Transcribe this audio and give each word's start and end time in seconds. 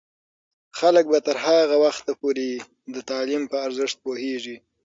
خلک 0.79 1.03
به 1.11 1.17
تر 1.25 1.37
هغه 1.45 1.75
وخته 1.85 2.11
پورې 2.21 2.49
د 2.93 2.95
تعلیم 3.09 3.43
په 3.51 3.57
ارزښت 3.67 3.97
پوهیږي. 4.05 4.55